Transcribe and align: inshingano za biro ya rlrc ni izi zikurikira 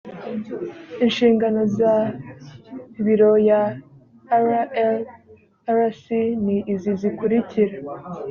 inshingano 1.03 1.61
za 1.77 1.93
biro 3.05 3.31
ya 3.49 3.61
rlrc 4.41 6.03
ni 6.45 6.57
izi 6.73 6.91
zikurikira 7.01 7.75